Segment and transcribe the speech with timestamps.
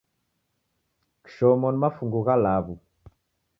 [1.23, 2.73] Kishomo ni mafungu gha law'u.